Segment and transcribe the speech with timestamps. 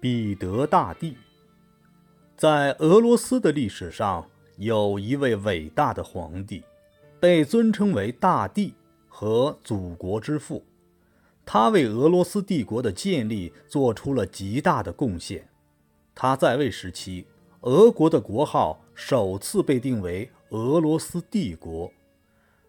[0.00, 1.14] 彼得大帝。
[2.34, 4.26] 在俄罗斯的历史上，
[4.56, 6.62] 有一位伟大的皇帝，
[7.20, 8.72] 被尊称为大帝
[9.08, 10.64] 和祖国之父。
[11.44, 15.46] 他为俄罗斯帝国的建立做出了极大的贡献。
[16.14, 17.26] 他在位时期，
[17.60, 21.92] 俄国的国号首次被定为俄罗斯帝国。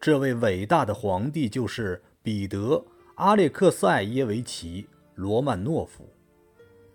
[0.00, 2.58] 这位伟大的皇帝就是彼得·
[3.14, 4.82] 阿列克塞耶维奇·
[5.14, 6.08] 罗曼诺夫。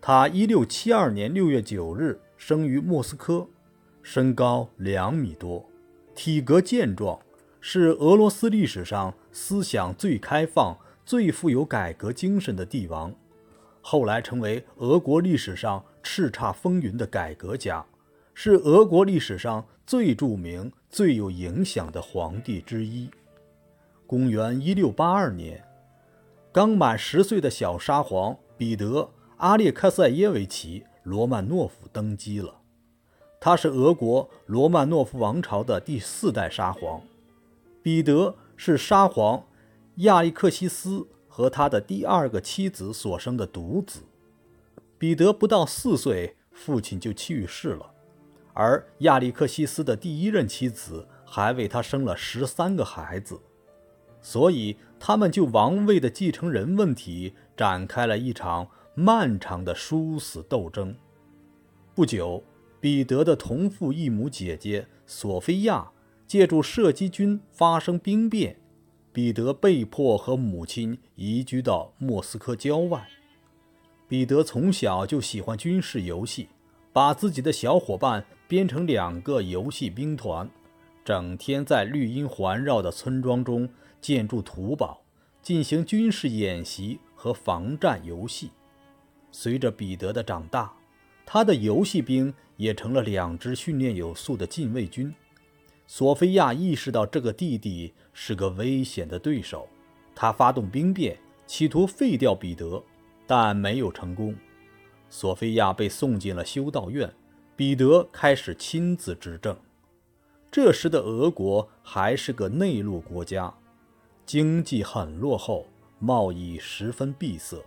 [0.00, 3.46] 他1672年6月9日生于莫斯科，
[4.02, 5.68] 身高两米多，
[6.14, 7.18] 体格健壮，
[7.60, 13.14] 是俄罗斯历史上思想最开放、最富有改革精神的帝王。
[13.80, 17.84] 后来成为俄国历史上叱咤风云的改革家，
[18.34, 20.72] 是俄国历史上最著名。
[20.90, 23.10] 最有影响的皇帝之一。
[24.06, 25.62] 公元一六八二年，
[26.50, 29.02] 刚满十岁的小沙皇彼得·
[29.38, 32.56] 阿列克塞耶维奇·罗曼诺夫登基了。
[33.40, 37.00] 他是俄国罗曼诺夫王朝的第四代沙皇。
[37.80, 39.46] 彼得是沙皇
[39.98, 44.00] 亚历克西斯和他的第二个妻子所生的独子。
[44.98, 47.92] 彼得不到四岁，父亲就去世了。
[48.54, 53.40] 而亚历克西斯的第一任妻子还为他生了十三个孩子，
[54.20, 58.68] 所以他们就王位的继承人问题展开了一场
[59.00, 60.92] 漫长的殊死斗争。
[61.94, 62.42] 不久，
[62.80, 65.92] 彼得的同父异母姐姐索菲亚
[66.26, 68.56] 借助射击军发生兵变，
[69.12, 73.08] 彼得被迫和母亲移居到莫斯科郊外。
[74.08, 76.48] 彼得从小就喜欢军事游戏。
[76.90, 80.50] 把自己的小伙伴编成两个游戏兵团，
[81.04, 83.68] 整天在绿荫环绕的村庄中
[84.00, 85.00] 建筑土堡，
[85.40, 88.50] 进行军事演习和防战游戏。
[89.30, 90.72] 随着彼得的长大，
[91.24, 95.14] 他的游戏兵也成了两支训练有素的禁卫军。
[95.86, 99.68] 索菲亚意识到这个弟弟是个危险的对手，
[100.14, 102.82] 他发动兵变，企图废掉彼得，
[103.26, 104.34] 但没有成功。
[105.08, 107.10] 索菲亚被送进了修道院，
[107.56, 109.56] 彼得开始亲自执政。
[110.50, 113.54] 这时的俄国还是个内陆国家，
[114.26, 115.66] 经济很落后，
[115.98, 117.64] 贸易十分闭塞。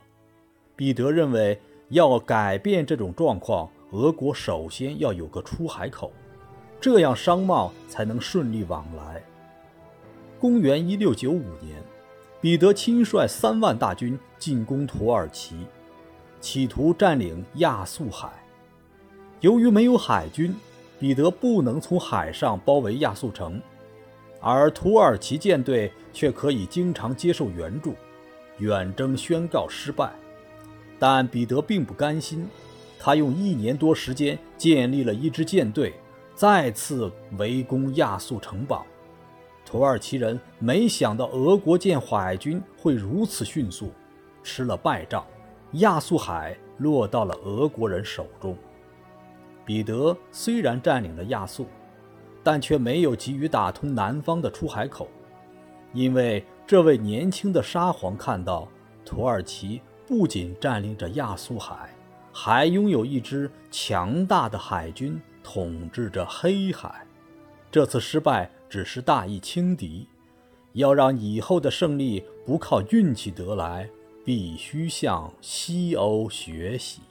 [0.82, 6.12] 彼得认为，要改变这种状况，俄国首先要有个出海口，
[6.80, 9.22] 这样商贸才能顺利往来。
[10.40, 11.80] 公元一六九五年，
[12.42, 15.56] 彼得亲率三万大军进攻土耳其。
[16.40, 18.32] 企图占领亚速海，
[19.42, 20.56] 由于没有海军，
[21.00, 23.62] 彼得不能从海上包围亚速城，
[24.40, 27.94] 而土耳其舰队却可以经常接受援助，
[28.58, 30.12] 远征宣告失败。
[31.04, 32.48] 但彼得并不甘心，
[33.00, 35.96] 他用一年多时间建立了一支舰队，
[36.36, 38.86] 再次围攻亚速城堡。
[39.66, 43.92] 土耳其人没想到俄国舰海军会如此迅速，
[44.44, 45.26] 吃了败仗。
[45.72, 48.56] 亚速海落到了俄国人手中。
[49.66, 51.66] 彼得虽然占领了亚速，
[52.44, 55.08] 但却没有急于打通南方的出海口，
[55.94, 58.68] 因为这位年轻的沙皇看到
[59.04, 61.90] 土耳其不仅占领着亚速海，
[62.34, 67.08] 还拥有一支强大的海军统治着黑海。
[67.72, 70.06] 这次失败只是大意轻敌，
[70.74, 73.90] 要让以后的胜利不靠运气得来。
[74.26, 77.02] 必须向西欧学习。